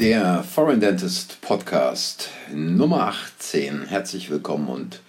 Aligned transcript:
Der 0.00 0.42
Foreign 0.42 0.80
Dentist 0.80 1.40
Podcast 1.40 2.28
Nummer 2.52 3.06
18. 3.06 3.86
Herzlich 3.86 4.28
willkommen 4.28 4.66
und 4.66 5.00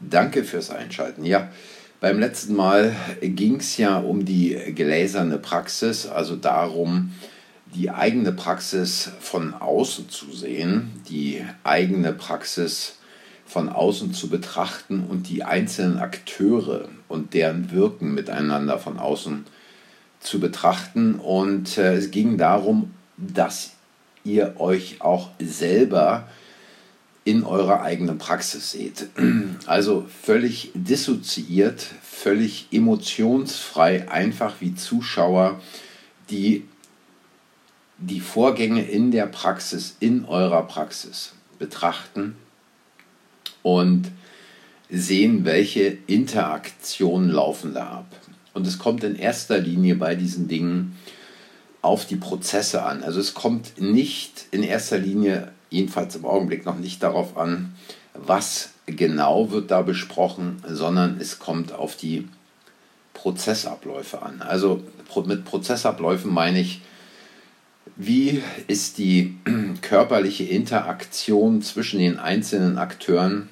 danke 0.00 0.42
fürs 0.42 0.70
Einschalten. 0.70 1.24
Ja, 1.24 1.48
beim 2.00 2.18
letzten 2.18 2.56
Mal 2.56 2.96
ging 3.22 3.60
es 3.60 3.76
ja 3.76 3.98
um 3.98 4.24
die 4.24 4.58
gläserne 4.74 5.38
Praxis, 5.38 6.08
also 6.08 6.34
darum, 6.34 7.12
die 7.66 7.88
eigene 7.92 8.32
Praxis 8.32 9.12
von 9.20 9.54
außen 9.54 10.08
zu 10.08 10.32
sehen, 10.32 10.90
die 11.08 11.44
eigene 11.62 12.12
Praxis 12.12 12.96
von 13.44 13.68
außen 13.68 14.12
zu 14.12 14.28
betrachten 14.28 15.04
und 15.08 15.28
die 15.28 15.44
einzelnen 15.44 15.98
Akteure 15.98 16.88
und 17.06 17.32
deren 17.32 17.70
Wirken 17.70 18.12
miteinander 18.12 18.80
von 18.80 18.98
außen 18.98 19.46
zu 20.18 20.40
betrachten. 20.40 21.14
Und 21.14 21.78
äh, 21.78 21.94
es 21.94 22.10
ging 22.10 22.36
darum, 22.38 22.90
dass 23.16 23.75
ihr 24.26 24.60
euch 24.60 25.00
auch 25.00 25.30
selber 25.38 26.28
in 27.24 27.44
eurer 27.44 27.82
eigenen 27.82 28.18
Praxis 28.18 28.70
seht. 28.70 29.08
Also 29.66 30.06
völlig 30.22 30.70
dissoziiert, 30.74 31.80
völlig 31.80 32.68
emotionsfrei, 32.70 34.08
einfach 34.08 34.54
wie 34.60 34.74
Zuschauer, 34.74 35.60
die 36.30 36.64
die 37.98 38.20
Vorgänge 38.20 38.84
in 38.84 39.10
der 39.10 39.26
Praxis, 39.26 39.96
in 40.00 40.24
eurer 40.26 40.62
Praxis 40.66 41.32
betrachten 41.58 42.36
und 43.62 44.10
sehen, 44.90 45.44
welche 45.44 45.98
Interaktionen 46.06 47.30
laufen 47.30 47.74
da 47.74 47.86
ab. 47.88 48.20
Und 48.54 48.66
es 48.66 48.78
kommt 48.78 49.02
in 49.02 49.16
erster 49.16 49.58
Linie 49.58 49.96
bei 49.96 50.14
diesen 50.14 50.46
Dingen 50.46 50.96
auf 51.86 52.04
die 52.04 52.16
Prozesse 52.16 52.82
an. 52.82 53.02
Also 53.02 53.20
es 53.20 53.32
kommt 53.32 53.80
nicht 53.80 54.46
in 54.50 54.62
erster 54.62 54.98
Linie, 54.98 55.52
jedenfalls 55.70 56.16
im 56.16 56.24
Augenblick 56.24 56.66
noch 56.66 56.78
nicht 56.78 57.02
darauf 57.02 57.36
an, 57.36 57.74
was 58.12 58.70
genau 58.86 59.50
wird 59.50 59.70
da 59.70 59.82
besprochen, 59.82 60.62
sondern 60.68 61.18
es 61.20 61.38
kommt 61.38 61.72
auf 61.72 61.96
die 61.96 62.28
Prozessabläufe 63.14 64.20
an. 64.22 64.42
Also 64.42 64.82
mit 65.24 65.44
Prozessabläufen 65.44 66.32
meine 66.32 66.60
ich, 66.60 66.82
wie 67.94 68.42
ist 68.66 68.98
die 68.98 69.36
körperliche 69.80 70.44
Interaktion 70.44 71.62
zwischen 71.62 72.00
den 72.00 72.18
einzelnen 72.18 72.78
Akteuren? 72.78 73.48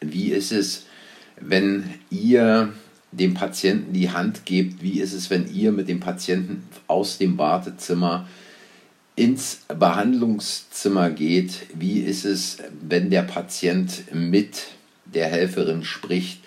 Wie 0.00 0.32
ist 0.32 0.52
es, 0.52 0.84
wenn 1.40 1.94
ihr 2.10 2.72
dem 3.12 3.34
Patienten 3.34 3.92
die 3.92 4.10
Hand 4.10 4.44
gebt, 4.44 4.82
wie 4.82 5.00
ist 5.00 5.12
es, 5.12 5.30
wenn 5.30 5.52
ihr 5.52 5.72
mit 5.72 5.88
dem 5.88 6.00
Patienten 6.00 6.62
aus 6.86 7.18
dem 7.18 7.38
Wartezimmer 7.38 8.28
ins 9.16 9.62
Behandlungszimmer 9.68 11.10
geht, 11.10 11.66
wie 11.74 12.00
ist 12.00 12.24
es, 12.24 12.58
wenn 12.80 13.10
der 13.10 13.22
Patient 13.22 14.14
mit 14.14 14.68
der 15.04 15.26
Helferin 15.26 15.84
spricht, 15.84 16.40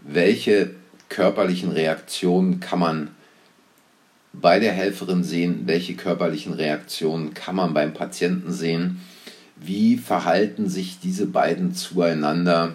welche 0.00 0.70
körperlichen 1.08 1.70
Reaktionen 1.70 2.60
kann 2.60 2.80
man 2.80 3.10
bei 4.32 4.58
der 4.58 4.72
Helferin 4.72 5.22
sehen, 5.22 5.62
welche 5.66 5.94
körperlichen 5.94 6.52
Reaktionen 6.52 7.34
kann 7.34 7.54
man 7.54 7.72
beim 7.72 7.94
Patienten 7.94 8.52
sehen, 8.52 9.00
wie 9.56 9.96
verhalten 9.96 10.68
sich 10.68 10.98
diese 11.00 11.26
beiden 11.26 11.74
zueinander, 11.74 12.72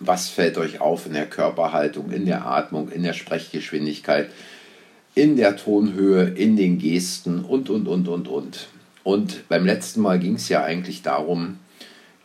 was 0.00 0.28
fällt 0.28 0.58
euch 0.58 0.80
auf 0.80 1.06
in 1.06 1.12
der 1.12 1.26
Körperhaltung, 1.26 2.10
in 2.10 2.26
der 2.26 2.46
Atmung, 2.46 2.90
in 2.90 3.02
der 3.02 3.12
Sprechgeschwindigkeit, 3.12 4.30
in 5.14 5.36
der 5.36 5.56
Tonhöhe, 5.56 6.24
in 6.24 6.56
den 6.56 6.78
Gesten 6.78 7.44
und, 7.44 7.70
und, 7.70 7.88
und, 7.88 8.08
und, 8.08 8.28
und. 8.28 8.68
Und 9.02 9.48
beim 9.48 9.66
letzten 9.66 10.00
Mal 10.00 10.18
ging 10.18 10.34
es 10.34 10.48
ja 10.48 10.62
eigentlich 10.62 11.02
darum, 11.02 11.58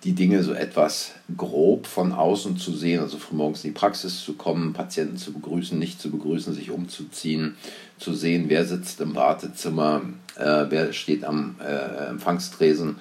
die 0.03 0.13
Dinge 0.13 0.43
so 0.43 0.53
etwas 0.53 1.13
grob 1.37 1.87
von 1.87 2.11
außen 2.11 2.57
zu 2.57 2.73
sehen, 2.73 2.99
also 2.99 3.17
frühmorgens 3.17 3.63
in 3.63 3.71
die 3.71 3.79
Praxis 3.79 4.23
zu 4.23 4.33
kommen, 4.33 4.73
Patienten 4.73 5.17
zu 5.17 5.31
begrüßen, 5.31 5.79
nicht 5.79 6.01
zu 6.01 6.11
begrüßen, 6.11 6.53
sich 6.53 6.71
umzuziehen, 6.71 7.55
zu 7.97 8.13
sehen, 8.13 8.45
wer 8.49 8.65
sitzt 8.65 8.99
im 8.99 9.15
Wartezimmer, 9.15 10.01
äh, 10.35 10.65
wer 10.69 10.91
steht 10.91 11.23
am 11.23 11.55
äh, 11.61 12.09
Empfangstresen 12.09 12.97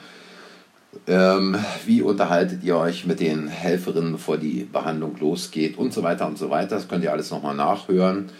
ähm, 1.07 1.57
wie 1.87 2.03
unterhaltet 2.03 2.63
ihr 2.63 2.77
euch 2.77 3.07
mit 3.07 3.21
den 3.21 3.49
Helferinnen, 3.49 4.13
bevor 4.13 4.39
die 4.39 4.69
Behandlung 4.71 5.17
losgeht 5.19 5.79
und 5.79 5.93
so 5.93 6.03
weiter 6.03 6.27
und 6.27 6.39
so 6.39 6.51
weiter. 6.51 6.77
Das 6.77 6.89
könnt 6.89 7.05
ihr 7.05 7.13
alles 7.13 7.31
nochmal 7.31 7.55
nachhören 7.55 8.31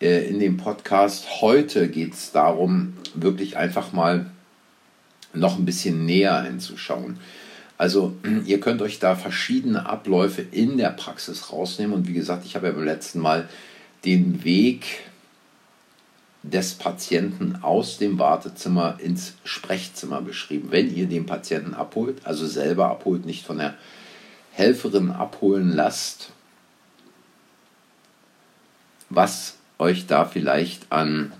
äh, 0.00 0.28
in 0.28 0.38
dem 0.38 0.56
Podcast. 0.56 1.40
Heute 1.40 1.88
geht 1.88 2.14
es 2.14 2.32
darum, 2.32 2.94
wirklich 3.14 3.56
einfach 3.56 3.92
mal 3.92 4.26
noch 5.32 5.58
ein 5.58 5.64
bisschen 5.64 6.04
näher 6.04 6.42
hinzuschauen. 6.42 7.18
Also 7.78 8.14
ihr 8.46 8.60
könnt 8.60 8.82
euch 8.82 8.98
da 8.98 9.16
verschiedene 9.16 9.86
Abläufe 9.86 10.42
in 10.42 10.76
der 10.76 10.90
Praxis 10.90 11.52
rausnehmen 11.52 11.94
und 11.94 12.08
wie 12.08 12.12
gesagt, 12.12 12.44
ich 12.44 12.54
habe 12.54 12.66
ja 12.66 12.72
beim 12.72 12.84
letzten 12.84 13.20
Mal 13.20 13.48
den 14.04 14.44
Weg 14.44 14.84
des 16.44 16.74
Patienten 16.74 17.56
aus 17.62 17.96
dem 17.96 18.18
Wartezimmer 18.18 18.98
ins 19.00 19.32
Sprechzimmer 19.44 20.20
beschrieben. 20.20 20.68
Wenn 20.70 20.94
ihr 20.94 21.06
den 21.06 21.24
Patienten 21.24 21.72
abholt, 21.72 22.18
also 22.24 22.46
selber 22.46 22.90
abholt, 22.90 23.24
nicht 23.24 23.46
von 23.46 23.58
der 23.58 23.74
Helferin 24.52 25.10
abholen 25.10 25.72
lasst, 25.72 26.30
was 29.08 29.56
euch 29.78 30.06
da 30.06 30.26
vielleicht 30.26 30.92
an 30.92 31.32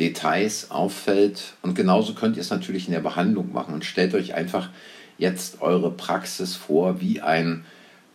Details 0.00 0.72
auffällt. 0.72 1.54
Und 1.62 1.74
genauso 1.74 2.14
könnt 2.14 2.36
ihr 2.36 2.42
es 2.42 2.50
natürlich 2.50 2.86
in 2.86 2.92
der 2.92 3.00
Behandlung 3.00 3.52
machen. 3.52 3.72
Und 3.72 3.84
stellt 3.84 4.14
euch 4.14 4.34
einfach 4.34 4.68
jetzt 5.16 5.62
eure 5.62 5.92
Praxis 5.92 6.56
vor 6.56 7.00
wie 7.00 7.20
ein 7.20 7.64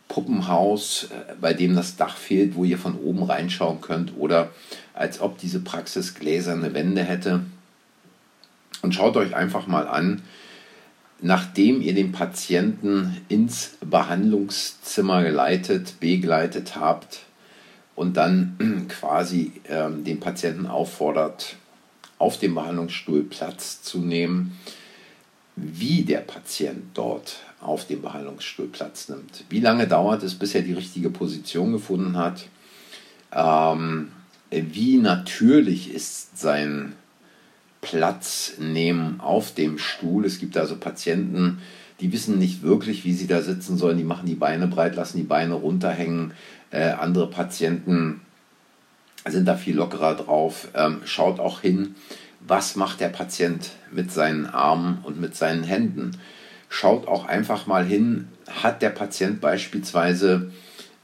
Puppenhaus, 0.10 1.06
äh, 1.06 1.34
bei 1.40 1.54
dem 1.54 1.76
das 1.76 1.96
Dach 1.96 2.18
fehlt, 2.18 2.56
wo 2.56 2.66
ihr 2.66 2.78
von 2.78 2.98
oben 3.00 3.24
reinschauen 3.24 3.82
könnt 3.82 4.14
oder 4.18 4.52
als 4.94 5.20
ob 5.20 5.38
diese 5.38 5.60
Praxis 5.60 6.16
gläserne 6.16 6.74
Wände 6.74 7.04
hätte. 7.04 7.42
Und 8.82 8.94
schaut 8.94 9.18
euch 9.18 9.36
einfach 9.36 9.68
mal 9.68 9.88
an, 9.88 10.22
nachdem 11.22 11.82
ihr 11.82 11.94
den 11.94 12.12
Patienten 12.12 13.22
ins 13.30 13.78
Behandlungszimmer 13.82 15.24
geleitet, 15.24 16.00
begleitet 16.00 16.76
habt 16.76 17.22
und 17.96 18.18
dann 18.18 18.88
quasi 18.90 19.54
äh, 19.64 19.90
den 19.90 20.20
Patienten 20.20 20.68
auffordert, 20.68 21.56
auf 22.20 22.40
dem 22.40 22.56
Behandlungsstuhl 22.56 23.24
Platz 23.24 23.82
zu 23.82 24.00
nehmen, 24.00 24.58
wie 25.56 26.04
der 26.04 26.20
Patient 26.20 26.84
dort 26.94 27.38
auf 27.62 27.88
dem 27.88 28.02
Behandlungsstuhl 28.02 28.68
Platz 28.68 29.10
nimmt. 29.10 29.46
Wie 29.50 29.60
lange 29.60 29.88
dauert 29.88 30.24
es, 30.24 30.36
bis 30.36 30.56
er 30.56 30.62
die 30.62 30.74
richtige 30.74 31.10
Position 31.10 31.72
gefunden 31.72 32.18
hat? 32.18 32.48
Ähm, 33.32 34.12
wie 34.72 34.98
natürlich 34.98 35.94
ist 35.94 36.38
sein 36.38 36.94
Platz 37.82 38.54
nehmen 38.60 39.20
auf 39.20 39.54
dem 39.54 39.78
Stuhl? 39.78 40.26
Es 40.26 40.40
gibt 40.40 40.58
also 40.58 40.78
Patienten, 40.78 41.60
die 42.00 42.12
wissen 42.12 42.38
nicht 42.40 42.64
wirklich, 42.64 43.06
wie 43.06 43.14
sie 43.14 43.28
da 43.28 43.42
sitzen 43.42 43.78
sollen. 43.78 43.98
Die 43.98 44.04
machen 44.04 44.26
die 44.26 44.36
Beine 44.36 44.68
breit, 44.68 44.96
lassen 44.96 45.18
die 45.18 45.24
Beine 45.24 45.54
runterhängen. 45.54 46.34
Äh, 46.72 46.92
andere 46.92 47.30
Patienten 47.30 48.22
sind 49.28 49.48
da 49.48 49.56
viel 49.56 49.76
lockerer 49.76 50.16
drauf. 50.16 50.70
Ähm, 50.74 51.02
schaut 51.06 51.40
auch 51.40 51.62
hin, 51.62 51.96
was 52.40 52.76
macht 52.76 53.00
der 53.00 53.10
Patient 53.10 53.72
mit 53.92 54.12
seinen 54.12 54.46
Armen 54.46 55.00
und 55.04 55.20
mit 55.20 55.36
seinen 55.36 55.64
Händen 55.64 56.18
schaut 56.74 57.08
auch 57.08 57.26
einfach 57.26 57.68
mal 57.68 57.86
hin, 57.86 58.28
hat 58.50 58.82
der 58.82 58.90
Patient 58.90 59.40
beispielsweise 59.40 60.52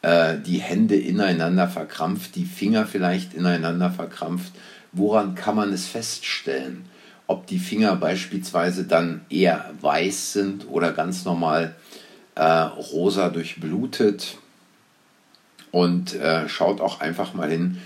äh, 0.01 0.38
die 0.38 0.60
Hände 0.60 0.96
ineinander 0.96 1.68
verkrampft, 1.68 2.36
die 2.36 2.46
Finger 2.46 2.86
vielleicht 2.86 3.34
ineinander 3.34 3.92
verkrampft. 3.92 4.54
Woran 4.92 5.36
kann 5.36 5.56
man 5.56 5.74
es 5.74 5.88
feststellen? 5.88 6.86
Ob 7.28 7.46
die 7.48 7.60
Finger 7.60 7.96
beispielsweise 7.96 8.86
dann 8.86 9.22
eher 9.30 9.72
weiß 9.81 10.34
sind 10.34 10.68
oder 10.68 10.94
ganz 10.94 11.25
normal 11.25 11.75
äh, 12.36 12.44
rosa 12.44 13.30
durchblutet. 13.30 14.38
Und 15.72 16.16
äh, 16.16 16.50
schaut 16.50 16.81
auch 16.81 17.00
einfach 17.02 17.36
mal 17.36 17.50
hin, 17.50 17.78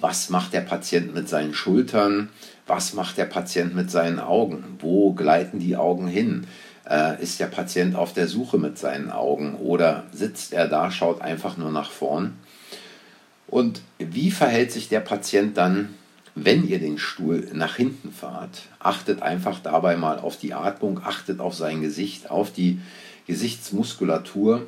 was 0.00 0.30
macht 0.30 0.52
der 0.52 0.62
Patient 0.62 1.14
mit 1.14 1.28
seinen 1.28 1.54
Schultern, 1.54 2.30
was 2.66 2.94
macht 2.94 3.18
der 3.18 3.26
Patient 3.26 3.74
mit 3.74 3.90
seinen 3.90 4.18
Augen, 4.18 4.64
wo 4.80 5.12
gleiten 5.12 5.58
die 5.60 5.76
Augen 5.76 6.08
hin 6.08 6.46
äh, 6.88 7.22
ist 7.22 7.40
der 7.40 7.46
Patient 7.46 7.94
auf 7.94 8.12
der 8.12 8.28
Suche 8.28 8.58
mit 8.58 8.78
seinen 8.78 9.10
Augen 9.10 9.56
oder 9.56 10.04
sitzt 10.12 10.52
er 10.52 10.68
da, 10.68 10.90
schaut 10.90 11.20
einfach 11.20 11.56
nur 11.56 11.70
nach 11.70 11.90
vorn? 11.90 12.38
Und 13.46 13.80
wie 13.98 14.30
verhält 14.30 14.72
sich 14.72 14.88
der 14.88 15.00
Patient 15.00 15.56
dann, 15.56 15.94
wenn 16.34 16.66
ihr 16.68 16.78
den 16.78 16.98
Stuhl 16.98 17.48
nach 17.52 17.76
hinten 17.76 18.12
fahrt? 18.12 18.62
Achtet 18.78 19.22
einfach 19.22 19.60
dabei 19.60 19.96
mal 19.96 20.18
auf 20.18 20.36
die 20.36 20.54
Atmung, 20.54 21.00
achtet 21.04 21.40
auf 21.40 21.54
sein 21.54 21.80
Gesicht, 21.80 22.30
auf 22.30 22.52
die 22.52 22.80
Gesichtsmuskulatur. 23.26 24.66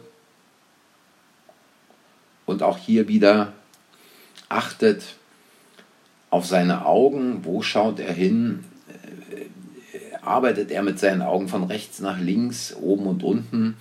Und 2.46 2.62
auch 2.62 2.78
hier 2.78 3.06
wieder 3.06 3.52
achtet 4.49 5.02
auf 6.31 6.46
seine 6.46 6.87
Augen, 6.87 7.44
wo 7.44 7.62
schaut 7.62 8.00
er 8.00 8.12
hin, 8.12 8.64
arbeitet 10.22 10.70
er 10.70 10.82
mit 10.82 10.99
seinen 10.99 11.22
Augen 11.22 11.49
von 11.49 11.64
rechts 11.64 12.00
nach 12.00 12.20
links, 12.20 12.75
oben 12.75 13.06
und 13.06 13.22
unten? 13.22 13.76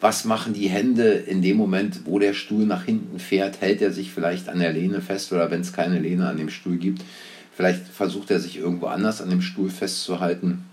Was 0.00 0.24
machen 0.24 0.54
die 0.54 0.68
Hände 0.68 1.12
in 1.12 1.42
dem 1.42 1.56
Moment, 1.56 2.06
wo 2.06 2.18
der 2.18 2.32
Stuhl 2.32 2.64
nach 2.64 2.84
hinten 2.84 3.18
fährt? 3.18 3.60
Hält 3.60 3.82
er 3.82 3.92
sich 3.92 4.12
vielleicht 4.12 4.48
an 4.48 4.58
der 4.58 4.72
Lehne 4.72 5.02
fest 5.02 5.32
oder 5.32 5.50
wenn 5.50 5.60
es 5.60 5.74
keine 5.74 5.98
Lehne 5.98 6.28
an 6.28 6.38
dem 6.38 6.48
Stuhl 6.48 6.78
gibt, 6.78 7.02
vielleicht 7.54 7.86
versucht 7.86 8.30
er 8.30 8.40
sich 8.40 8.56
irgendwo 8.56 8.86
anders 8.86 9.20
an 9.20 9.28
dem 9.28 9.42
Stuhl 9.42 9.68
festzuhalten? 9.68 10.64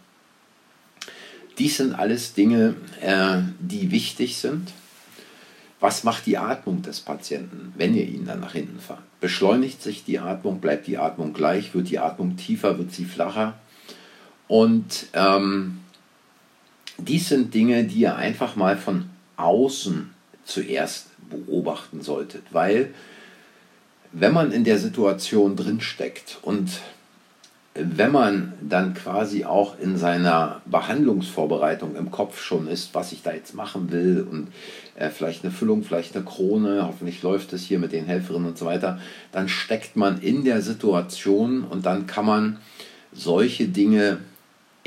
Dies 1.57 1.77
sind 1.77 1.93
alles 1.93 2.33
Dinge, 2.33 2.75
äh, 3.01 3.39
die 3.59 3.91
wichtig 3.91 4.37
sind. 4.37 4.71
Was 5.79 6.03
macht 6.03 6.25
die 6.25 6.37
Atmung 6.37 6.81
des 6.81 7.01
Patienten, 7.01 7.73
wenn 7.75 7.95
ihr 7.95 8.07
ihn 8.07 8.25
dann 8.25 8.39
nach 8.39 8.53
hinten 8.53 8.79
fahrt? 8.79 9.01
Beschleunigt 9.19 9.81
sich 9.81 10.05
die 10.05 10.19
Atmung, 10.19 10.59
bleibt 10.59 10.87
die 10.87 10.97
Atmung 10.97 11.33
gleich, 11.33 11.73
wird 11.75 11.89
die 11.89 11.99
Atmung 11.99 12.37
tiefer, 12.37 12.77
wird 12.77 12.93
sie 12.93 13.05
flacher? 13.05 13.55
Und 14.47 15.07
ähm, 15.13 15.79
dies 16.97 17.29
sind 17.29 17.53
Dinge, 17.53 17.83
die 17.83 18.01
ihr 18.01 18.15
einfach 18.15 18.55
mal 18.55 18.77
von 18.77 19.09
außen 19.35 20.09
zuerst 20.45 21.07
beobachten 21.29 22.01
solltet, 22.01 22.43
weil 22.51 22.93
wenn 24.13 24.33
man 24.33 24.51
in 24.51 24.63
der 24.63 24.79
Situation 24.79 25.55
drin 25.55 25.81
steckt 25.81 26.39
und 26.41 26.81
wenn 27.79 28.11
man 28.11 28.53
dann 28.61 28.93
quasi 28.95 29.45
auch 29.45 29.77
in 29.79 29.97
seiner 29.97 30.61
Behandlungsvorbereitung 30.65 31.95
im 31.95 32.09
Kopf 32.09 32.41
schon 32.41 32.67
ist, 32.67 32.95
was 32.95 33.11
ich 33.11 33.21
da 33.21 33.33
jetzt 33.33 33.53
machen 33.53 33.91
will 33.91 34.25
und 34.29 34.47
äh, 34.95 35.09
vielleicht 35.09 35.43
eine 35.43 35.53
Füllung, 35.53 35.83
vielleicht 35.83 36.15
eine 36.15 36.25
Krone, 36.25 36.87
hoffentlich 36.87 37.21
läuft 37.21 37.53
es 37.53 37.63
hier 37.63 37.77
mit 37.77 37.91
den 37.91 38.05
Helferinnen 38.05 38.47
und 38.47 38.57
so 38.57 38.65
weiter, 38.65 38.99
dann 39.31 39.47
steckt 39.47 39.95
man 39.95 40.19
in 40.21 40.43
der 40.43 40.61
Situation 40.61 41.63
und 41.63 41.85
dann 41.85 42.07
kann 42.07 42.25
man 42.25 42.57
solche 43.13 43.67
Dinge 43.67 44.19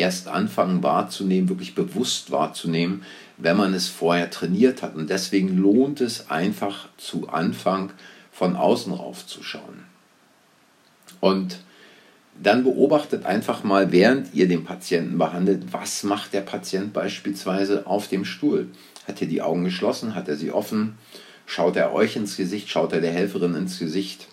erst 0.01 0.29
anfangen 0.29 0.83
wahrzunehmen, 0.83 1.49
wirklich 1.49 1.75
bewusst 1.75 2.31
wahrzunehmen, 2.31 3.05
wenn 3.37 3.57
man 3.57 3.75
es 3.75 3.89
vorher 3.89 4.31
trainiert 4.31 4.83
hat. 4.83 4.95
Und 4.95 5.11
deswegen 5.11 5.57
lohnt 5.57 6.01
es 6.01 6.31
einfach 6.31 6.89
zu 6.97 7.29
Anfang 7.29 7.93
von 8.33 8.57
außen 8.57 8.93
rauf 8.93 9.27
zu 9.27 9.43
schauen. 9.43 9.85
Und 11.21 11.61
dann 12.43 12.65
beobachtet 12.65 13.27
einfach 13.27 13.65
mal, 13.65 13.93
während 13.93 14.35
ihr 14.35 14.49
den 14.49 14.65
Patienten 14.65 15.19
behandelt, 15.19 15.73
was 15.73 16.03
macht 16.05 16.33
der 16.33 16.41
Patient 16.41 16.93
beispielsweise 16.93 17.87
auf 17.87 18.09
dem 18.09 18.25
Stuhl. 18.25 18.69
Hat 19.07 19.21
er 19.21 19.27
die 19.27 19.43
Augen 19.43 19.65
geschlossen? 19.65 20.15
Hat 20.15 20.29
er 20.29 20.37
sie 20.37 20.51
offen? 20.51 20.97
Schaut 21.45 21.77
er 21.77 21.93
euch 21.93 22.17
ins 22.17 22.37
Gesicht? 22.37 22.71
Schaut 22.71 22.93
er 22.93 23.01
der 23.01 23.13
Helferin 23.13 23.55
ins 23.55 23.79
Gesicht? 23.79 24.29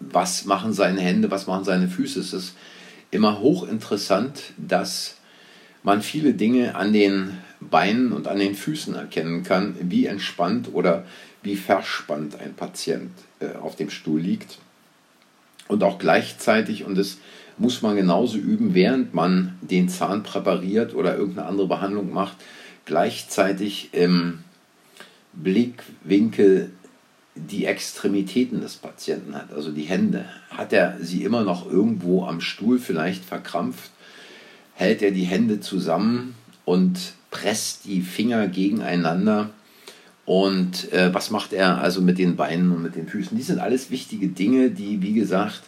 Was 0.00 0.44
machen 0.44 0.72
seine 0.74 1.00
Hände? 1.00 1.30
Was 1.30 1.46
machen 1.46 1.64
seine 1.64 1.88
Füße? 1.88 2.20
Es 2.20 2.32
ist 2.34 2.54
immer 3.14 3.40
hochinteressant, 3.40 4.52
dass 4.56 5.16
man 5.82 6.02
viele 6.02 6.34
Dinge 6.34 6.74
an 6.74 6.92
den 6.92 7.38
Beinen 7.60 8.12
und 8.12 8.26
an 8.26 8.38
den 8.38 8.54
Füßen 8.54 8.94
erkennen 8.94 9.42
kann, 9.42 9.76
wie 9.80 10.06
entspannt 10.06 10.70
oder 10.72 11.04
wie 11.42 11.56
verspannt 11.56 12.40
ein 12.40 12.54
Patient 12.54 13.10
äh, 13.40 13.56
auf 13.56 13.76
dem 13.76 13.90
Stuhl 13.90 14.20
liegt. 14.20 14.58
Und 15.68 15.82
auch 15.82 15.98
gleichzeitig, 15.98 16.84
und 16.84 16.96
das 16.98 17.18
muss 17.56 17.82
man 17.82 17.96
genauso 17.96 18.36
üben, 18.38 18.74
während 18.74 19.14
man 19.14 19.56
den 19.60 19.88
Zahn 19.88 20.22
präpariert 20.22 20.94
oder 20.94 21.16
irgendeine 21.16 21.46
andere 21.48 21.68
Behandlung 21.68 22.12
macht, 22.12 22.36
gleichzeitig 22.84 23.90
im 23.92 24.40
Blickwinkel 25.32 26.72
die 27.34 27.66
Extremitäten 27.66 28.60
des 28.60 28.76
Patienten 28.76 29.34
hat, 29.34 29.52
also 29.52 29.72
die 29.72 29.82
Hände. 29.82 30.24
Hat 30.50 30.72
er 30.72 30.98
sie 31.00 31.24
immer 31.24 31.42
noch 31.42 31.70
irgendwo 31.70 32.24
am 32.24 32.40
Stuhl 32.40 32.78
vielleicht 32.78 33.24
verkrampft? 33.24 33.90
Hält 34.74 35.02
er 35.02 35.10
die 35.10 35.24
Hände 35.24 35.60
zusammen 35.60 36.34
und 36.64 37.14
presst 37.30 37.84
die 37.84 38.02
Finger 38.02 38.46
gegeneinander? 38.46 39.50
Und 40.26 40.92
äh, 40.92 41.12
was 41.12 41.30
macht 41.30 41.52
er 41.52 41.78
also 41.78 42.00
mit 42.00 42.18
den 42.18 42.36
Beinen 42.36 42.70
und 42.70 42.82
mit 42.82 42.94
den 42.94 43.08
Füßen? 43.08 43.36
Die 43.36 43.42
sind 43.42 43.58
alles 43.58 43.90
wichtige 43.90 44.28
Dinge, 44.28 44.70
die, 44.70 45.02
wie 45.02 45.12
gesagt, 45.12 45.62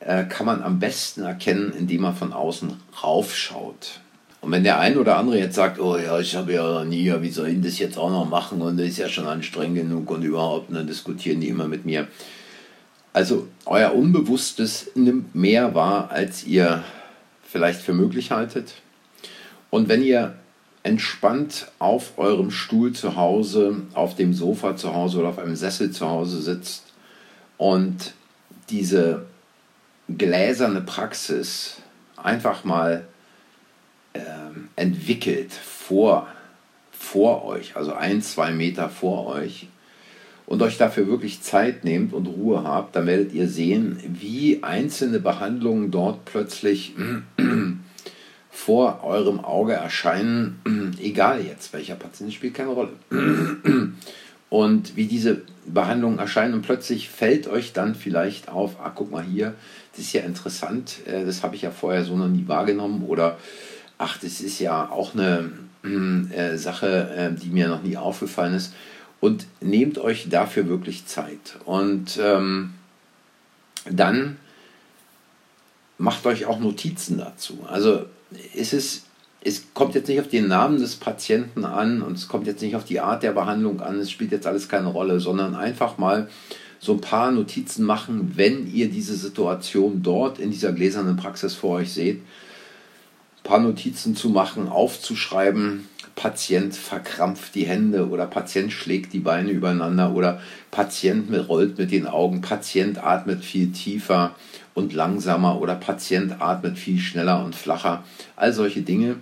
äh, 0.00 0.24
kann 0.24 0.46
man 0.46 0.62
am 0.62 0.78
besten 0.78 1.22
erkennen, 1.22 1.72
indem 1.72 2.02
man 2.02 2.14
von 2.14 2.32
außen 2.32 2.74
raufschaut. 3.02 4.00
Und 4.40 4.52
wenn 4.52 4.62
der 4.62 4.78
ein 4.78 4.96
oder 4.96 5.16
andere 5.16 5.38
jetzt 5.38 5.56
sagt, 5.56 5.80
oh 5.80 5.96
ja, 5.96 6.18
ich 6.20 6.36
habe 6.36 6.52
ja 6.52 6.84
nie, 6.84 7.12
wie 7.20 7.30
soll 7.30 7.48
ich 7.48 7.60
das 7.60 7.78
jetzt 7.78 7.98
auch 7.98 8.10
noch 8.10 8.28
machen 8.28 8.62
und 8.62 8.76
das 8.76 8.86
ist 8.86 8.98
ja 8.98 9.08
schon 9.08 9.26
anstrengend 9.26 9.76
genug 9.76 10.10
und 10.10 10.22
überhaupt, 10.22 10.72
dann 10.74 10.86
diskutieren 10.86 11.40
die 11.40 11.48
immer 11.48 11.66
mit 11.66 11.84
mir. 11.84 12.06
Also 13.12 13.48
euer 13.66 13.94
Unbewusstes 13.94 14.92
nimmt 14.94 15.34
mehr 15.34 15.74
wahr, 15.74 16.10
als 16.10 16.44
ihr 16.44 16.84
vielleicht 17.42 17.80
für 17.80 17.94
möglich 17.94 18.30
haltet. 18.30 18.74
Und 19.70 19.88
wenn 19.88 20.02
ihr 20.02 20.34
entspannt 20.82 21.66
auf 21.78 22.16
eurem 22.16 22.50
Stuhl 22.50 22.92
zu 22.92 23.16
Hause, 23.16 23.82
auf 23.94 24.14
dem 24.14 24.32
Sofa 24.32 24.76
zu 24.76 24.94
Hause 24.94 25.18
oder 25.18 25.28
auf 25.30 25.38
einem 25.38 25.56
Sessel 25.56 25.90
zu 25.90 26.08
Hause 26.08 26.40
sitzt 26.40 26.84
und 27.56 28.12
diese 28.70 29.26
gläserne 30.08 30.80
Praxis 30.80 31.76
einfach 32.16 32.64
mal 32.64 33.06
entwickelt 34.76 35.52
vor, 35.52 36.26
vor 36.92 37.44
euch, 37.44 37.76
also 37.76 37.92
ein, 37.92 38.22
zwei 38.22 38.52
Meter 38.52 38.88
vor 38.88 39.26
euch, 39.26 39.68
und 40.48 40.62
euch 40.62 40.78
dafür 40.78 41.06
wirklich 41.06 41.42
Zeit 41.42 41.84
nehmt 41.84 42.14
und 42.14 42.26
Ruhe 42.26 42.64
habt, 42.64 42.96
dann 42.96 43.06
werdet 43.06 43.34
ihr 43.34 43.48
sehen, 43.48 43.98
wie 44.02 44.62
einzelne 44.62 45.20
Behandlungen 45.20 45.90
dort 45.90 46.24
plötzlich 46.24 46.94
vor 48.50 49.04
eurem 49.04 49.40
Auge 49.40 49.74
erscheinen, 49.74 50.96
egal 51.02 51.44
jetzt 51.44 51.74
welcher 51.74 51.96
Patient, 51.96 52.32
spielt 52.32 52.54
keine 52.54 52.70
Rolle. 52.70 52.92
Und 54.50 54.96
wie 54.96 55.04
diese 55.04 55.42
Behandlungen 55.66 56.18
erscheinen 56.18 56.54
und 56.54 56.62
plötzlich 56.62 57.10
fällt 57.10 57.48
euch 57.48 57.74
dann 57.74 57.94
vielleicht 57.94 58.48
auf, 58.48 58.80
ah, 58.80 58.90
guck 58.94 59.10
mal 59.10 59.22
hier, 59.22 59.54
das 59.92 60.06
ist 60.06 60.14
ja 60.14 60.22
interessant, 60.22 61.06
äh, 61.06 61.26
das 61.26 61.42
habe 61.42 61.54
ich 61.54 61.60
ja 61.60 61.70
vorher 61.70 62.02
so 62.02 62.16
noch 62.16 62.28
nie 62.28 62.48
wahrgenommen 62.48 63.04
oder 63.06 63.36
ach, 63.98 64.18
das 64.18 64.40
ist 64.40 64.58
ja 64.60 64.90
auch 64.90 65.14
eine 65.14 65.50
äh, 66.32 66.56
Sache, 66.56 67.10
äh, 67.16 67.32
die 67.38 67.50
mir 67.50 67.68
noch 67.68 67.82
nie 67.82 67.96
aufgefallen 67.96 68.54
ist. 68.54 68.72
Und 69.20 69.46
nehmt 69.60 69.98
euch 69.98 70.28
dafür 70.28 70.68
wirklich 70.68 71.06
Zeit. 71.06 71.58
Und 71.64 72.18
ähm, 72.22 72.74
dann 73.90 74.36
macht 75.98 76.24
euch 76.26 76.46
auch 76.46 76.60
Notizen 76.60 77.18
dazu. 77.18 77.66
Also 77.68 78.06
es 78.54 78.72
es 79.40 79.72
kommt 79.72 79.94
jetzt 79.94 80.08
nicht 80.08 80.20
auf 80.20 80.28
den 80.28 80.48
Namen 80.48 80.78
des 80.78 80.96
Patienten 80.96 81.64
an 81.64 82.02
und 82.02 82.16
es 82.16 82.28
kommt 82.28 82.46
jetzt 82.46 82.60
nicht 82.60 82.74
auf 82.74 82.84
die 82.84 83.00
Art 83.00 83.22
der 83.22 83.32
Behandlung 83.32 83.80
an, 83.80 83.98
es 84.00 84.10
spielt 84.10 84.32
jetzt 84.32 84.46
alles 84.46 84.68
keine 84.68 84.88
Rolle, 84.88 85.20
sondern 85.20 85.54
einfach 85.54 85.96
mal 85.96 86.28
so 86.80 86.92
ein 86.92 87.00
paar 87.00 87.30
Notizen 87.30 87.84
machen, 87.84 88.32
wenn 88.34 88.72
ihr 88.72 88.88
diese 88.88 89.14
Situation 89.14 90.02
dort 90.02 90.38
in 90.38 90.50
dieser 90.50 90.72
gläsernen 90.72 91.16
Praxis 91.16 91.54
vor 91.54 91.76
euch 91.76 91.92
seht 91.92 92.20
paar 93.42 93.60
Notizen 93.60 94.16
zu 94.16 94.28
machen, 94.30 94.68
aufzuschreiben, 94.68 95.88
Patient 96.18 96.74
verkrampft 96.74 97.54
die 97.54 97.64
Hände 97.64 98.08
oder 98.08 98.26
Patient 98.26 98.72
schlägt 98.72 99.12
die 99.12 99.20
Beine 99.20 99.50
übereinander 99.50 100.12
oder 100.14 100.40
Patient 100.72 101.30
rollt 101.48 101.78
mit 101.78 101.92
den 101.92 102.08
Augen, 102.08 102.40
Patient 102.40 103.02
atmet 103.02 103.44
viel 103.44 103.70
tiefer 103.70 104.34
und 104.74 104.92
langsamer 104.92 105.60
oder 105.60 105.76
Patient 105.76 106.40
atmet 106.40 106.76
viel 106.76 106.98
schneller 106.98 107.44
und 107.44 107.54
flacher. 107.54 108.02
All 108.34 108.52
solche 108.52 108.82
Dinge. 108.82 109.16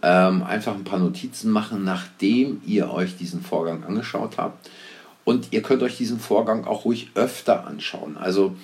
Ähm, 0.00 0.42
einfach 0.42 0.74
ein 0.74 0.84
paar 0.84 1.00
Notizen 1.00 1.50
machen, 1.50 1.84
nachdem 1.84 2.62
ihr 2.64 2.90
euch 2.92 3.16
diesen 3.16 3.42
Vorgang 3.42 3.84
angeschaut 3.84 4.38
habt. 4.38 4.70
Und 5.24 5.48
ihr 5.50 5.60
könnt 5.60 5.82
euch 5.82 5.98
diesen 5.98 6.20
Vorgang 6.20 6.64
auch 6.64 6.86
ruhig 6.86 7.10
öfter 7.14 7.66
anschauen. 7.66 8.16
Also 8.16 8.56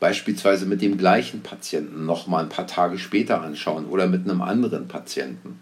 beispielsweise 0.00 0.66
mit 0.66 0.82
dem 0.82 0.98
gleichen 0.98 1.42
Patienten 1.42 2.06
noch 2.06 2.26
mal 2.26 2.42
ein 2.42 2.48
paar 2.48 2.66
Tage 2.66 2.98
später 2.98 3.42
anschauen 3.42 3.86
oder 3.86 4.06
mit 4.06 4.24
einem 4.24 4.42
anderen 4.42 4.88
Patienten. 4.88 5.60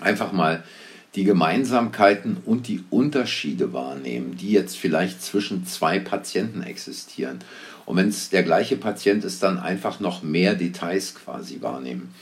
Einfach 0.00 0.32
mal 0.32 0.64
die 1.14 1.24
Gemeinsamkeiten 1.24 2.38
und 2.44 2.66
die 2.66 2.82
Unterschiede 2.90 3.72
wahrnehmen, 3.72 4.36
die 4.36 4.50
jetzt 4.50 4.76
vielleicht 4.76 5.22
zwischen 5.22 5.64
zwei 5.64 6.00
Patienten 6.00 6.62
existieren. 6.62 7.38
Und 7.86 7.96
wenn 7.96 8.08
es 8.08 8.30
der 8.30 8.42
gleiche 8.42 8.76
Patient 8.76 9.24
ist, 9.24 9.42
dann 9.42 9.58
einfach 9.58 10.00
noch 10.00 10.22
mehr 10.22 10.54
Details 10.54 11.14
quasi 11.14 11.60
wahrnehmen. 11.60 12.12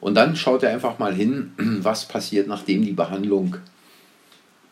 Und 0.00 0.14
dann 0.14 0.34
schaut 0.34 0.62
er 0.62 0.72
einfach 0.72 0.98
mal 0.98 1.14
hin, 1.14 1.52
was 1.58 2.08
passiert, 2.08 2.48
nachdem 2.48 2.84
die 2.84 2.92
Behandlung 2.92 3.58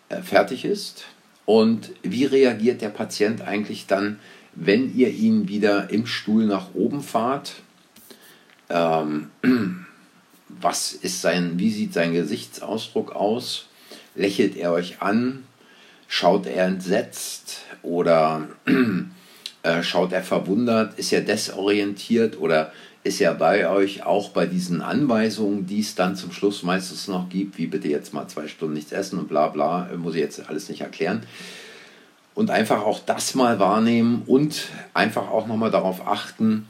äh, 0.09 0.23
fertig 0.23 0.65
ist 0.65 1.05
und 1.45 1.93
wie 2.03 2.25
reagiert 2.25 2.81
der 2.83 2.89
Patient 2.89 3.43
eigentlich 3.43 3.87
dann 3.87 4.19
wenn 4.61 4.97
ihr 4.97 5.11
ihn 5.11 5.49
wieder 5.49 5.91
im 5.91 6.07
Stuhl 6.07 6.47
nach 6.47 6.75
oben 6.75 7.03
fahrt, 7.03 7.55
ähm, 8.69 9.31
was 10.49 10.93
ist 10.93 11.23
sein, 11.23 11.59
wie 11.59 11.71
sieht 11.71 11.93
sein 11.93 12.13
Gesichtsausdruck 12.13 13.13
aus? 13.15 13.67
Lächelt 14.15 14.57
er 14.57 14.73
euch 14.73 15.01
an? 15.01 15.45
Schaut 16.09 16.47
er 16.47 16.67
entsetzt? 16.67 17.63
Oder 17.83 18.49
Äh, 19.63 19.83
schaut 19.83 20.13
er 20.13 20.23
verwundert? 20.23 20.99
Ist 20.99 21.13
er 21.13 21.21
desorientiert 21.21 22.39
oder 22.41 22.73
ist 23.03 23.21
er 23.21 23.35
bei 23.35 23.69
euch 23.69 24.05
auch 24.05 24.31
bei 24.31 24.47
diesen 24.47 24.81
Anweisungen, 24.83 25.67
die 25.67 25.81
es 25.81 25.95
dann 25.95 26.17
zum 26.17 26.33
Schluss 26.33 26.63
meistens 26.63 27.09
noch 27.09 27.29
gibt, 27.29 27.59
wie 27.59 27.67
bitte 27.67 27.89
jetzt 27.89 28.15
mal 28.15 28.29
zwei 28.29 28.49
Stunden 28.49 28.75
nichts 28.75 28.93
essen 28.93 29.19
und 29.19 29.29
bla 29.29 29.49
bla, 29.49 29.91
muss 29.97 30.15
ich 30.15 30.21
jetzt 30.21 30.49
alles 30.49 30.69
nicht 30.69 30.83
erklären. 30.83 31.23
Und 32.39 32.53
einfach 32.53 32.83
auch 32.83 33.01
das 33.01 33.35
mal 33.35 33.59
wahrnehmen 33.59 34.23
und 34.25 34.69
einfach 34.95 35.29
auch 35.29 35.49
nochmal 35.49 35.73
darauf 35.73 36.07
achten, 36.07 36.69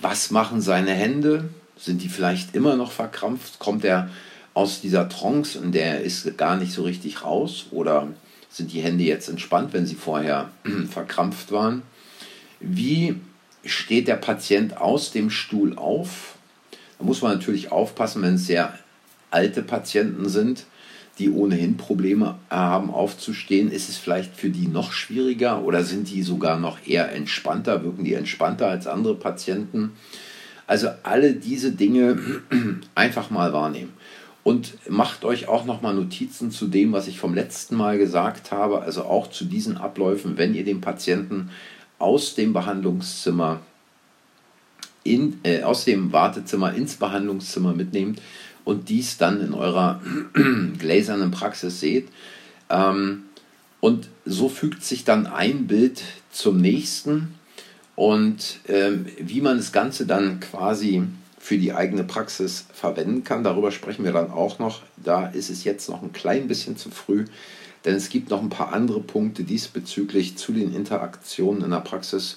was 0.00 0.30
machen 0.30 0.60
seine 0.60 0.92
Hände? 0.92 1.48
Sind 1.76 2.00
die 2.00 2.08
vielleicht 2.08 2.54
immer 2.54 2.76
noch 2.76 2.92
verkrampft? 2.92 3.58
Kommt 3.58 3.84
er 3.84 4.08
aus 4.54 4.80
dieser 4.80 5.08
Trance 5.08 5.58
und 5.58 5.72
der 5.72 6.02
ist 6.02 6.38
gar 6.38 6.56
nicht 6.56 6.72
so 6.72 6.84
richtig 6.84 7.24
raus? 7.24 7.66
Oder 7.72 8.06
sind 8.50 8.72
die 8.72 8.82
Hände 8.82 9.02
jetzt 9.02 9.28
entspannt, 9.28 9.72
wenn 9.72 9.84
sie 9.84 9.96
vorher 9.96 10.50
verkrampft 10.88 11.50
waren? 11.50 11.82
Wie 12.60 13.16
steht 13.64 14.06
der 14.06 14.14
Patient 14.14 14.76
aus 14.76 15.10
dem 15.10 15.28
Stuhl 15.28 15.76
auf? 15.76 16.36
Da 17.00 17.04
muss 17.04 17.20
man 17.20 17.32
natürlich 17.32 17.72
aufpassen, 17.72 18.22
wenn 18.22 18.34
es 18.34 18.46
sehr 18.46 18.78
alte 19.32 19.64
Patienten 19.64 20.28
sind, 20.28 20.66
die 21.20 21.30
ohnehin 21.30 21.76
Probleme 21.76 22.36
haben 22.48 22.90
aufzustehen, 22.90 23.70
ist 23.70 23.88
es 23.88 23.98
vielleicht 23.98 24.34
für 24.34 24.48
die 24.48 24.66
noch 24.66 24.92
schwieriger 24.92 25.62
oder 25.62 25.84
sind 25.84 26.10
die 26.10 26.22
sogar 26.22 26.58
noch 26.58 26.78
eher 26.86 27.12
entspannter, 27.12 27.84
wirken 27.84 28.04
die 28.04 28.14
entspannter 28.14 28.68
als 28.68 28.86
andere 28.86 29.14
Patienten? 29.14 29.92
Also 30.66 30.88
alle 31.02 31.34
diese 31.34 31.72
Dinge 31.72 32.18
einfach 32.94 33.30
mal 33.30 33.52
wahrnehmen. 33.52 33.92
Und 34.42 34.78
macht 34.88 35.26
euch 35.26 35.48
auch 35.48 35.66
nochmal 35.66 35.94
Notizen 35.94 36.50
zu 36.50 36.66
dem, 36.66 36.92
was 36.92 37.06
ich 37.06 37.20
vom 37.20 37.34
letzten 37.34 37.76
Mal 37.76 37.98
gesagt 37.98 38.50
habe, 38.50 38.80
also 38.80 39.04
auch 39.04 39.28
zu 39.28 39.44
diesen 39.44 39.76
Abläufen, 39.76 40.38
wenn 40.38 40.54
ihr 40.54 40.64
den 40.64 40.80
Patienten 40.80 41.50
aus 41.98 42.34
dem 42.34 42.54
Behandlungszimmer 42.54 43.60
in, 45.04 45.38
äh, 45.42 45.62
aus 45.62 45.84
dem 45.84 46.12
Wartezimmer 46.12 46.74
ins 46.74 46.96
Behandlungszimmer 46.96 47.74
mitnehmt 47.74 48.20
und 48.64 48.88
dies 48.88 49.18
dann 49.18 49.40
in 49.40 49.54
eurer 49.54 50.00
gläsernen 50.78 51.30
Praxis 51.30 51.80
seht. 51.80 52.08
Ähm, 52.68 53.24
und 53.80 54.08
so 54.24 54.48
fügt 54.48 54.84
sich 54.84 55.04
dann 55.04 55.26
ein 55.26 55.66
Bild 55.66 56.02
zum 56.30 56.60
nächsten 56.60 57.34
und 57.96 58.60
ähm, 58.68 59.06
wie 59.18 59.40
man 59.40 59.56
das 59.56 59.72
Ganze 59.72 60.06
dann 60.06 60.40
quasi 60.40 61.02
für 61.38 61.56
die 61.56 61.72
eigene 61.72 62.04
Praxis 62.04 62.66
verwenden 62.72 63.24
kann. 63.24 63.42
Darüber 63.42 63.72
sprechen 63.72 64.04
wir 64.04 64.12
dann 64.12 64.30
auch 64.30 64.58
noch. 64.58 64.82
Da 64.98 65.26
ist 65.26 65.48
es 65.48 65.64
jetzt 65.64 65.88
noch 65.88 66.02
ein 66.02 66.12
klein 66.12 66.46
bisschen 66.48 66.76
zu 66.76 66.90
früh, 66.90 67.24
denn 67.84 67.94
es 67.94 68.10
gibt 68.10 68.28
noch 68.28 68.42
ein 68.42 68.50
paar 68.50 68.74
andere 68.74 69.00
Punkte 69.00 69.42
diesbezüglich 69.42 70.36
zu 70.36 70.52
den 70.52 70.74
Interaktionen 70.74 71.64
in 71.64 71.70
der 71.70 71.80
Praxis 71.80 72.36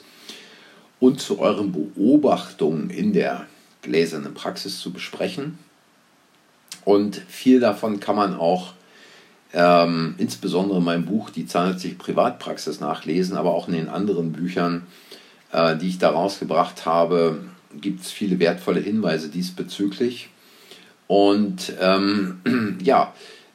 und 1.01 1.19
zu 1.19 1.39
euren 1.39 1.73
Beobachtungen 1.73 2.89
in 2.89 3.11
der 3.11 3.45
gläsernen 3.81 4.33
Praxis 4.33 4.79
zu 4.79 4.93
besprechen. 4.93 5.59
Und 6.85 7.15
viel 7.27 7.59
davon 7.59 7.99
kann 7.99 8.15
man 8.15 8.35
auch 8.35 8.73
ähm, 9.53 10.15
insbesondere 10.17 10.79
in 10.79 10.83
meinem 10.83 11.05
Buch 11.05 11.29
Die 11.29 11.45
Zahnärztliche 11.45 11.95
Privatpraxis 11.95 12.79
nachlesen, 12.79 13.37
aber 13.37 13.53
auch 13.53 13.67
in 13.67 13.75
den 13.75 13.89
anderen 13.89 14.31
Büchern, 14.31 14.87
äh, 15.51 15.77
die 15.77 15.89
ich 15.89 15.99
da 15.99 16.09
rausgebracht 16.09 16.85
habe, 16.85 17.39
gibt 17.79 18.01
es 18.01 18.11
viele 18.11 18.39
wertvolle 18.39 18.79
Hinweise 18.79 19.29
diesbezüglich. 19.29 20.29
Und 21.07 21.73
ähm, 21.79 22.77
ja, 22.83 23.13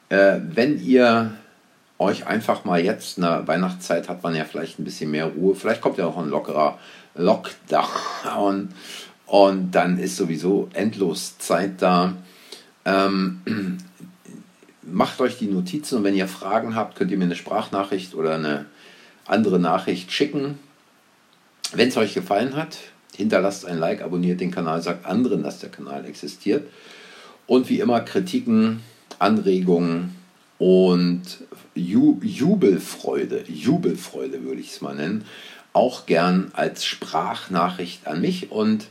äh, 0.09 0.39
wenn 0.53 0.81
ihr 0.83 1.33
euch 1.97 2.25
einfach 2.25 2.63
mal 2.63 2.83
jetzt, 2.83 3.17
der 3.17 3.45
Weihnachtszeit 3.47 4.07
hat 4.07 4.23
man 4.23 4.33
ja 4.33 4.45
vielleicht 4.45 4.79
ein 4.79 4.85
bisschen 4.85 5.11
mehr 5.11 5.25
Ruhe, 5.25 5.55
vielleicht 5.55 5.81
kommt 5.81 5.97
ja 5.97 6.07
auch 6.07 6.17
ein 6.17 6.29
lockerer 6.29 6.79
Lockdown 7.15 8.69
und 9.25 9.71
dann 9.71 9.99
ist 9.99 10.15
sowieso 10.15 10.69
endlos 10.73 11.37
Zeit 11.39 11.81
da. 11.81 12.13
Ähm, 12.85 13.41
macht 14.81 15.21
euch 15.21 15.37
die 15.37 15.47
Notizen 15.47 15.97
und 15.97 16.03
wenn 16.03 16.15
ihr 16.15 16.27
Fragen 16.27 16.75
habt, 16.75 16.97
könnt 16.97 17.11
ihr 17.11 17.17
mir 17.17 17.25
eine 17.25 17.35
Sprachnachricht 17.35 18.15
oder 18.15 18.35
eine 18.35 18.65
andere 19.25 19.59
Nachricht 19.59 20.11
schicken. 20.11 20.57
Wenn 21.73 21.89
es 21.89 21.97
euch 21.97 22.13
gefallen 22.13 22.55
hat, 22.55 22.77
hinterlasst 23.15 23.65
ein 23.65 23.77
Like, 23.77 24.01
abonniert 24.01 24.41
den 24.41 24.51
Kanal, 24.51 24.81
sagt 24.81 25.05
anderen, 25.05 25.43
dass 25.43 25.59
der 25.59 25.69
Kanal 25.69 26.05
existiert. 26.05 26.67
Und 27.45 27.69
wie 27.69 27.79
immer 27.79 28.01
Kritiken, 28.01 28.81
Anregungen 29.19 30.15
und 30.57 31.21
Jubelfreude, 31.75 33.43
Jubelfreude 33.47 34.43
würde 34.43 34.61
ich 34.61 34.71
es 34.71 34.81
mal 34.81 34.95
nennen, 34.95 35.25
auch 35.73 36.05
gern 36.05 36.51
als 36.53 36.85
Sprachnachricht 36.85 38.07
an 38.07 38.21
mich 38.21 38.51
und 38.51 38.87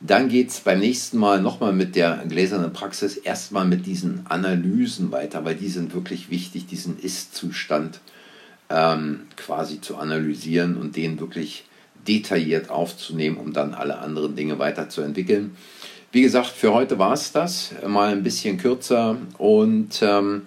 dann 0.00 0.28
geht 0.28 0.48
es 0.48 0.60
beim 0.60 0.80
nächsten 0.80 1.18
Mal 1.18 1.42
nochmal 1.42 1.74
mit 1.74 1.94
der 1.94 2.24
gläsernen 2.26 2.72
Praxis 2.72 3.16
erstmal 3.16 3.66
mit 3.66 3.84
diesen 3.84 4.26
Analysen 4.26 5.12
weiter, 5.12 5.44
weil 5.44 5.54
die 5.54 5.68
sind 5.68 5.94
wirklich 5.94 6.30
wichtig, 6.30 6.66
diesen 6.66 6.98
Ist-Zustand 6.98 8.00
ähm, 8.70 9.26
quasi 9.36 9.80
zu 9.80 9.96
analysieren 9.96 10.76
und 10.76 10.96
den 10.96 11.20
wirklich 11.20 11.64
detailliert 12.08 12.70
aufzunehmen, 12.70 13.36
um 13.36 13.52
dann 13.52 13.74
alle 13.74 13.98
anderen 13.98 14.36
Dinge 14.36 14.58
weiterzuentwickeln. 14.58 15.54
Wie 16.12 16.22
gesagt, 16.22 16.48
für 16.48 16.72
heute 16.72 16.98
war 16.98 17.12
es 17.12 17.32
das, 17.32 17.72
mal 17.86 18.10
ein 18.10 18.22
bisschen 18.22 18.56
kürzer 18.56 19.16
und 19.36 20.00
ähm, 20.02 20.42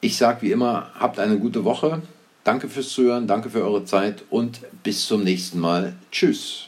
ich 0.00 0.16
sage 0.16 0.42
wie 0.42 0.52
immer, 0.52 0.90
habt 0.98 1.18
eine 1.18 1.38
gute 1.38 1.64
Woche. 1.64 2.02
Danke 2.44 2.68
fürs 2.68 2.90
Zuhören, 2.90 3.26
danke 3.26 3.50
für 3.50 3.64
eure 3.64 3.84
Zeit 3.84 4.22
und 4.30 4.60
bis 4.82 5.06
zum 5.06 5.24
nächsten 5.24 5.58
Mal. 5.58 5.94
Tschüss. 6.12 6.67